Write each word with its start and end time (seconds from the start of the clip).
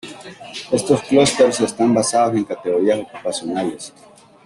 Estos 0.77 1.03
clústers 1.03 1.59
están 1.59 1.93
basados 1.93 2.35
en 2.35 2.43
categorías 2.45 3.01
ocupacionales. 3.01 3.93